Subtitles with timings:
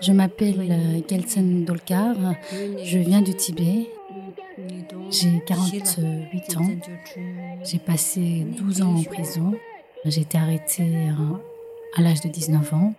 [0.00, 2.14] Je m'appelle Gelsen Dolkar,
[2.82, 3.90] je viens du Tibet.
[5.10, 5.98] J'ai 48
[6.56, 6.66] ans.
[7.64, 9.54] J'ai passé 12 ans en prison.
[10.08, 11.08] J'ai été arrêtée
[11.96, 12.94] à l'âge de 19 ans.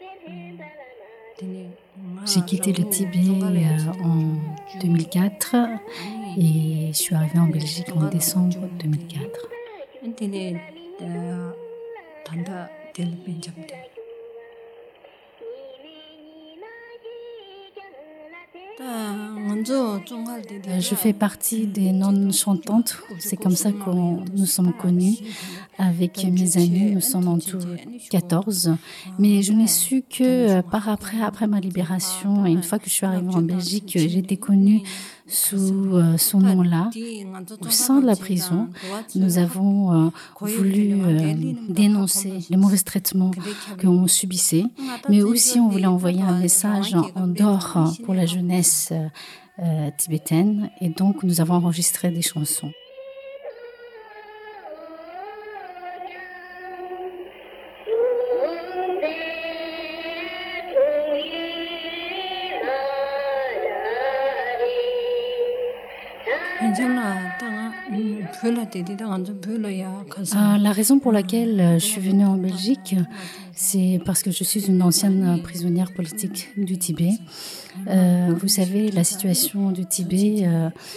[2.25, 5.55] J'ai quitté le Tibet en 2004
[6.37, 9.47] et je suis arrivée en Belgique en décembre 2004.
[20.79, 25.17] Je fais partie des non-chantantes, c'est comme ça que nous sommes connus.
[25.79, 27.59] Avec mes amis, nous sommes en tout
[28.11, 28.75] 14.
[29.19, 32.93] Mais je n'ai su que par après, après ma libération, et une fois que je
[32.93, 34.83] suis arrivée en Belgique, j'ai été connue
[35.27, 36.89] sous euh, son nom-là.
[37.61, 38.69] Au sein de la prison,
[39.15, 43.31] nous avons euh, voulu euh, dénoncer les mauvais traitements
[43.79, 44.65] qu'on subissait,
[45.09, 48.93] mais aussi on voulait envoyer un message en dehors pour la jeunesse
[49.97, 52.71] tibétaine, et donc nous avons enregistré des chansons.
[70.57, 72.95] La raison pour laquelle euh, je suis venue en Belgique,
[73.53, 77.11] c'est parce que je suis une ancienne prisonnière politique du Tibet.
[77.87, 80.49] Euh, vous savez, la situation du Tibet,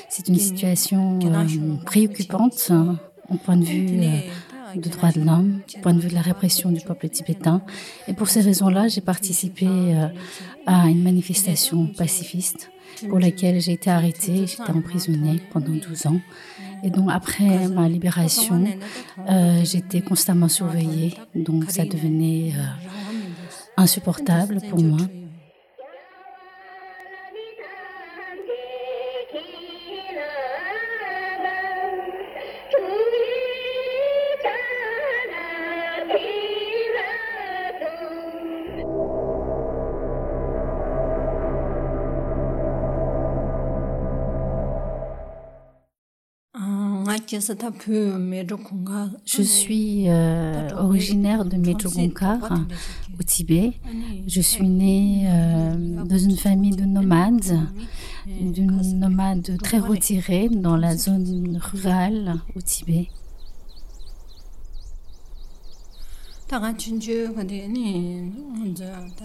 [0.08, 1.19] c'est une situation
[1.84, 3.98] préoccupante hein, au point de vue
[4.77, 7.61] de droits de l'homme, au point de vue de la répression du peuple tibétain.
[8.08, 9.66] Et pour ces raisons-là, j'ai participé
[10.66, 12.70] à une manifestation pacifiste
[13.09, 16.21] pour laquelle j'ai été arrêtée, j'étais emprisonnée pendant 12 ans.
[16.83, 18.65] Et donc après ma libération,
[19.28, 22.62] euh, j'étais constamment surveillée, donc ça devenait euh,
[23.77, 25.00] insupportable pour moi.
[49.25, 52.51] Je suis euh, originaire de Medjugorje
[53.19, 53.73] au Tibet.
[54.27, 57.69] Je suis née euh, dans une famille de nomades,
[58.27, 63.07] d'une nomade très retirée dans la zone rurale au Tibet.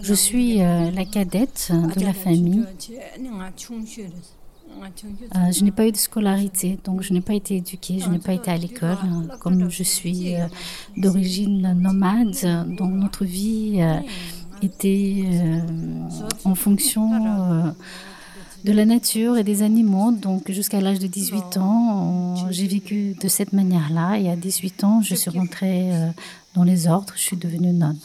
[0.00, 2.64] Je suis euh, la cadette de la famille.
[5.34, 8.18] Euh, je n'ai pas eu de scolarité, donc je n'ai pas été éduquée, je n'ai
[8.18, 8.96] pas été à l'école.
[9.40, 10.46] Comme je suis euh,
[10.96, 12.36] d'origine nomade,
[12.76, 14.00] donc notre vie euh,
[14.62, 15.24] était
[16.44, 17.74] en fonction
[18.64, 20.12] de la nature et des animaux.
[20.12, 24.18] Donc jusqu'à l'âge de 18 ans, j'ai vécu de cette manière-là.
[24.18, 25.90] Et à 18 ans, je suis rentrée
[26.54, 27.98] dans les ordres, je suis devenue nonne.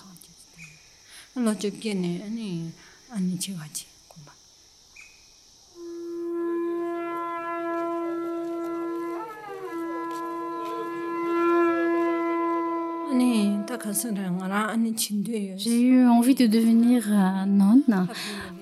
[15.58, 17.08] J'ai eu envie de devenir
[17.48, 18.08] nonne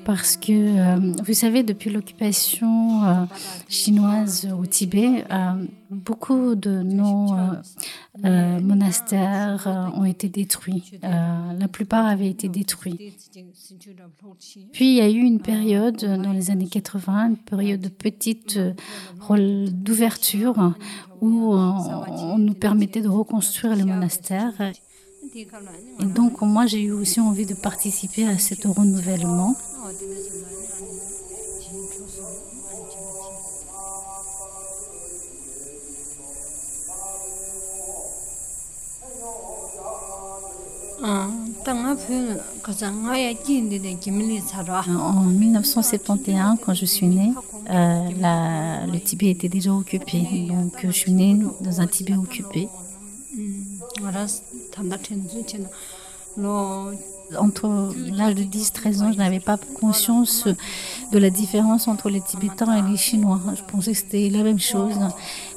[0.05, 3.25] parce que, euh, vous savez, depuis l'occupation euh,
[3.67, 5.25] chinoise au Tibet,
[5.89, 7.35] beaucoup de nos
[8.21, 10.99] monastères ont été détruits.
[11.01, 13.13] la plupart avaient été détruits.
[14.73, 18.59] Puis il y a eu une période dans les années 80, une période de petite
[19.29, 20.73] d'ouverture
[21.21, 24.53] où on nous permettait de reconstruire les monastères.
[25.35, 29.55] Et donc moi j'ai eu aussi envie de participer à cet renouvellement.
[45.31, 47.33] 1971, quand je suis née,
[47.69, 50.47] euh, le Tibet était déjà occupé.
[50.49, 52.67] Donc je suis née dans un Tibet occupé.
[57.37, 60.47] entre l'âge de 10-13 ans, je n'avais pas conscience
[61.11, 63.39] de la différence entre les Tibétains et les Chinois.
[63.55, 64.95] Je pensais que c'était la même chose.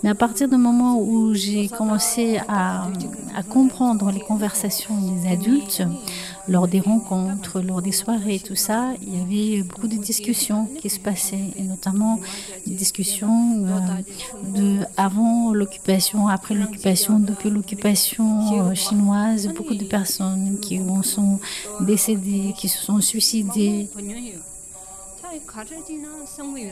[0.02, 2.88] Mais à partir du moment où j'ai commencé à,
[3.49, 5.82] comprendre les conversations des adultes,
[6.48, 10.90] lors des rencontres, lors des soirées, tout ça, il y avait beaucoup de discussions qui
[10.90, 12.20] se passaient, et notamment
[12.66, 13.78] des discussions euh,
[14.56, 21.38] de avant l'occupation, après l'occupation, depuis l'occupation euh, chinoise, beaucoup de personnes qui sont
[21.80, 23.88] décédées, qui se sont suicidées.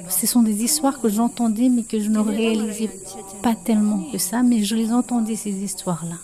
[0.09, 2.91] Ce sont des histoires que j'entendais, mais que je ne réalisais
[3.43, 6.17] pas tellement que ça, mais je les entendais, ces histoires-là.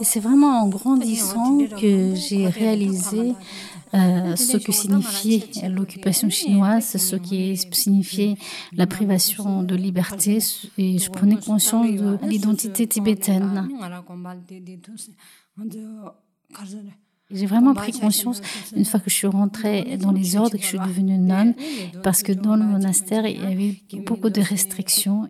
[0.00, 3.34] Et c'est vraiment en grandissant que j'ai réalisé
[3.92, 8.36] euh, ce que signifiait l'occupation chinoise, ce qui signifiait
[8.72, 10.38] la privation de liberté,
[10.78, 13.68] et je prenais conscience de l'identité tibétaine.
[17.32, 18.42] J'ai vraiment pris conscience
[18.74, 21.54] une fois que je suis rentrée dans les ordres et que je suis devenue nonne,
[22.02, 23.74] parce que dans le monastère, il y avait
[24.04, 25.28] beaucoup de restrictions,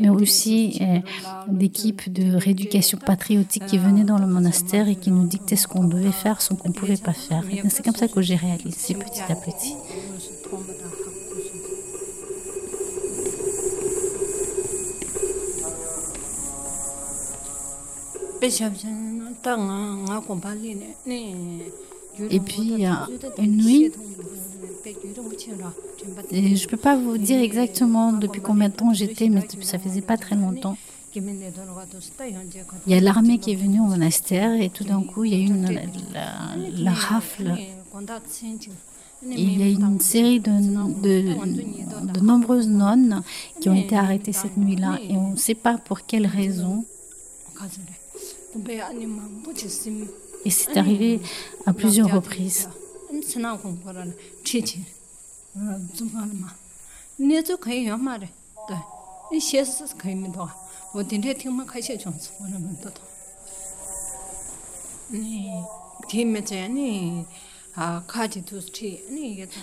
[0.00, 1.00] mais aussi euh,
[1.48, 5.84] d'équipes de rééducation patriotique qui venaient dans le monastère et qui nous dictaient ce qu'on
[5.84, 7.42] devait faire, ce qu'on ne pouvait pas faire.
[7.68, 9.74] C'est comme ça que j'ai réalisé petit à petit.
[22.30, 22.84] Et puis,
[23.38, 23.92] une nuit,
[26.30, 29.78] et je ne peux pas vous dire exactement depuis combien de temps j'étais, mais ça
[29.78, 30.76] faisait pas très longtemps.
[31.14, 31.22] Il
[32.86, 35.38] y a l'armée qui est venue au monastère et tout d'un coup, il y a
[35.38, 35.80] eu une,
[36.12, 37.54] la, rafle.
[39.22, 43.22] il y a une série de, de, de nombreuses nonnes
[43.60, 46.84] qui ont été arrêtées cette nuit-là et on ne sait pas pour quelle raison.
[50.44, 51.20] Et c'est arrivé
[51.66, 52.68] à plusieurs reprises.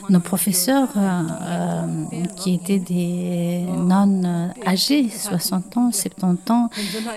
[0.09, 6.69] Nos professeurs, euh, euh, qui étaient des nonnes âgées, 60 ans, 70 ans,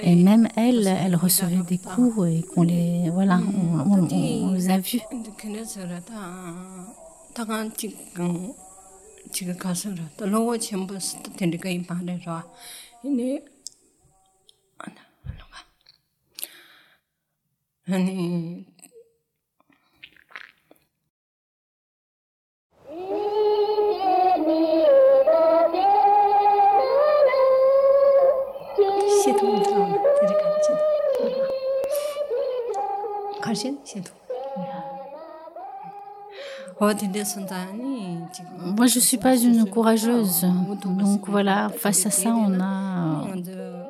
[0.03, 3.41] et même elles, elles recevaient des cours et qu'on les, voilà,
[3.87, 5.01] on, on, les a vus.
[36.81, 36.95] Moi,
[38.87, 40.47] je ne suis pas une courageuse.
[40.85, 43.25] Donc voilà, face à ça, on a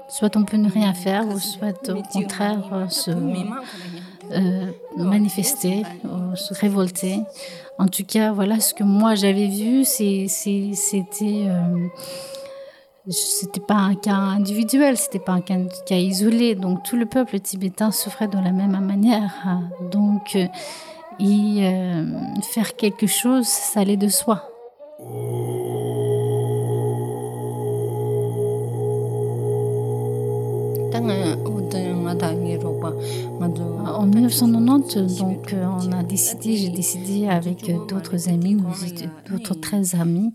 [0.09, 5.83] soit on peut ne rien faire, ou soit au contraire se euh, manifester,
[6.35, 7.21] se révolter.
[7.79, 11.89] En tout cas, voilà ce que moi j'avais vu, c'était euh,
[13.11, 16.55] c'était pas un cas individuel, c'était pas un cas, isolé.
[16.55, 19.61] Donc tout le peuple tibétain souffrait de la même manière.
[19.91, 20.37] Donc
[21.19, 22.05] y euh,
[22.43, 24.45] faire quelque chose, ça allait de soi.
[33.99, 38.57] En 1990, donc, euh, on a décidé, j'ai décidé avec d'autres amis,
[39.31, 40.33] d'autres 13 amis,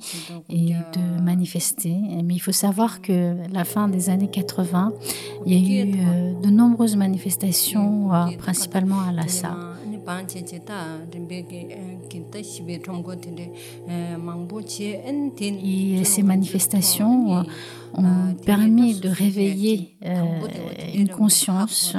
[0.50, 1.96] et de manifester.
[2.24, 4.94] Mais il faut savoir que la fin des années 80,
[5.46, 9.56] il y a eu euh, de nombreuses manifestations, principalement à Lhasa.
[16.00, 17.44] Et ces manifestations
[17.96, 19.96] ont permis de réveiller
[20.94, 21.96] une conscience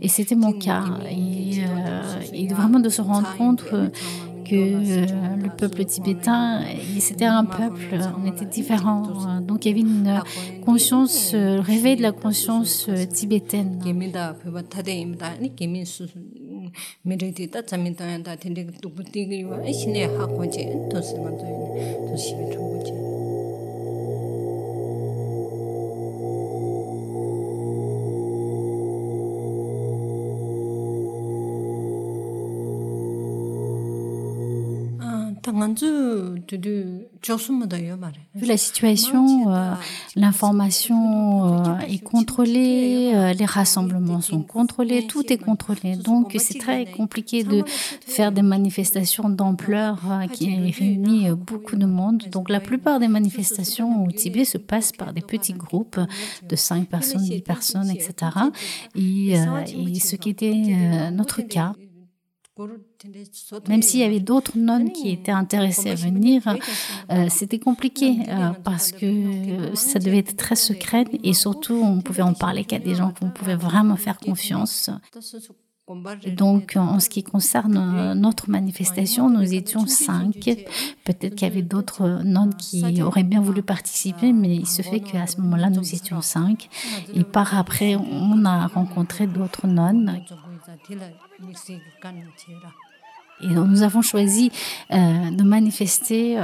[0.00, 0.84] et c'était mon cas.
[1.10, 5.06] Et, euh, vraiment de se rendre compte que euh,
[5.42, 6.62] le peuple tibétain,
[6.98, 9.40] c'était un peuple, on était différents.
[9.40, 10.20] Donc il y avait une
[10.64, 13.78] conscience, euh, réveil de la conscience tibétaine.
[17.02, 23.13] 미래디 다 자민다야 다 텐데 두부띠기 와 신의 하고지 도스만 도인 도시비 통고지.
[38.40, 39.46] La situation,
[40.16, 45.96] l'information est contrôlée, les rassemblements sont contrôlés, tout est contrôlé.
[45.96, 47.62] Donc c'est très compliqué de
[48.06, 52.24] faire des manifestations d'ampleur euh, qui réunit euh, beaucoup de monde.
[52.30, 55.98] Donc la plupart des manifestations au Tibet se passent par des petits groupes
[56.48, 58.14] de 5 personnes, 10 personnes, etc.
[58.96, 61.74] Euh, et ce qui était notre cas
[63.68, 66.42] même s'il y avait d'autres nonnes qui étaient intéressées à venir,
[67.10, 72.22] euh, c'était compliqué euh, parce que ça devait être très secret et surtout on pouvait
[72.22, 74.90] en parler qu'à des gens qu'on pouvait vraiment faire confiance.
[76.36, 80.32] Donc, en ce qui concerne euh, notre manifestation, nous étions cinq.
[81.04, 85.00] Peut-être qu'il y avait d'autres nonnes qui auraient bien voulu participer, mais il se fait
[85.00, 86.70] qu'à ce moment-là, nous étions cinq.
[87.14, 90.22] Et par après, on a rencontré d'autres nonnes.
[90.76, 92.74] 提了那些干的去了。
[93.42, 94.50] Et nous avons choisi
[94.92, 96.38] euh, de manifester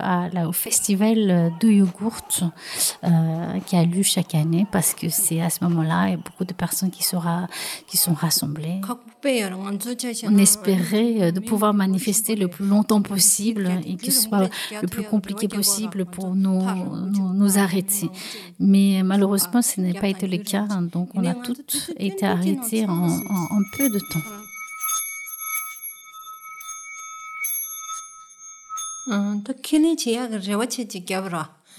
[0.47, 2.51] au festival de yogourt
[3.05, 6.17] euh, qui a lieu chaque année parce que c'est à ce moment-là il y a
[6.17, 8.81] beaucoup de personnes qui, sont rassemblées.
[10.25, 14.51] On espérait euh, de pouvoir manifester le plus longtemps possible et que ce soit
[14.83, 16.61] le plus compliqué possible pour nous,
[17.35, 18.11] nous, arrêter.
[18.59, 20.67] Mais malheureusement, ce n'est pas été le cas.
[20.93, 24.50] Donc on a toutes été arrêtées en peu de temps.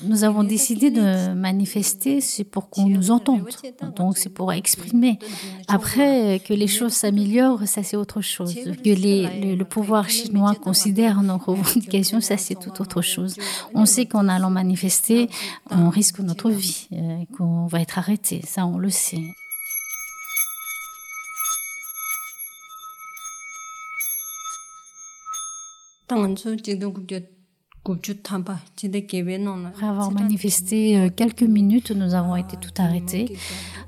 [0.04, 3.48] Nous avons décidé de manifester, c'est pour qu'on nous entende,
[3.96, 5.20] donc c'est pour exprimer.
[5.68, 8.56] Après, que les choses s'améliorent, ça c'est autre chose.
[8.56, 13.36] Que les, le, pouvoir chinois considère nos revendications, ça c'est tout autre chose.
[13.76, 15.30] On sait qu'en allant manifester,
[15.70, 19.22] on risque notre vie, euh, qu'on va être arrêté, ça on le sait.
[29.70, 33.38] Après avoir manifesté euh, quelques minutes, nous avons été tout arrêtés.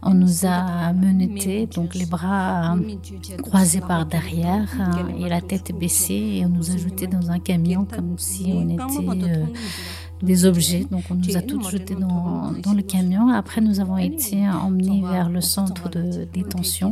[0.01, 2.75] On nous a menottés, donc les bras
[3.43, 7.39] croisés par derrière hein, et la tête baissée, et on nous a jetés dans un
[7.39, 9.45] camion comme si on était euh,
[10.23, 10.85] des objets.
[10.89, 13.29] Donc on nous a tous jetés dans, dans, le camion.
[13.29, 16.91] Après, nous avons été emmenés vers le centre de détention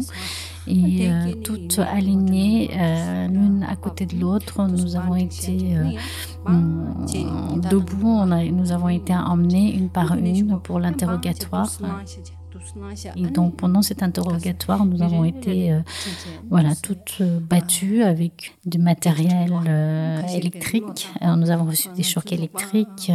[0.67, 4.67] et euh, toutes alignées euh, l'une à côté de l'autre.
[4.67, 5.91] Nous avons été euh,
[7.69, 11.69] debout, on a, nous avons été emmenés une par une pour l'interrogatoire.
[13.15, 15.79] Et donc pendant cet interrogatoire, nous avons été
[16.49, 19.51] voilà, toutes battues avec du matériel
[20.33, 21.09] électrique.
[21.21, 23.11] nous avons reçu des chocs électriques.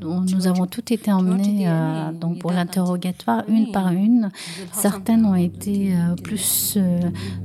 [0.00, 4.30] Nous avons toutes été emmenées euh, donc pour l'interrogatoire une par une.
[4.72, 7.00] Certaines ont été euh, plus euh,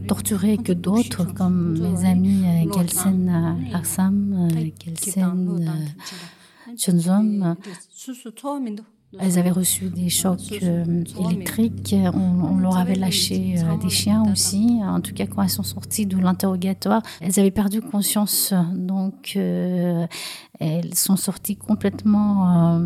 [0.07, 4.49] torturées que d'autres, comme mes amis Gelsen Larsam,
[4.79, 5.71] Gelsen
[6.77, 7.55] Chunzom.
[9.20, 11.96] Elles avaient reçu des chocs euh, électriques.
[12.13, 14.79] On, leur avait lâché euh, des chiens aussi.
[14.84, 18.53] En tout cas, quand elles sont sorties de l'interrogatoire, elles avaient perdu conscience.
[18.74, 20.08] Donc, euh,
[20.60, 22.82] elles sont sorties complètement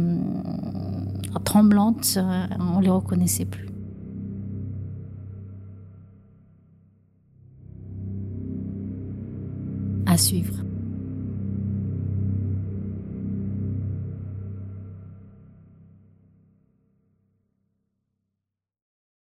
[1.46, 2.20] tremblantes.
[2.60, 3.68] On les reconnaissait plus.
[10.06, 10.56] À suivre.